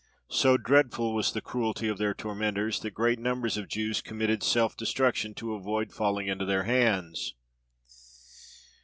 [0.31, 4.75] So dreadful was the cruelty of their tormentors, that great numbers of Jews committed self
[4.75, 7.35] destruction to avoid falling into their hands.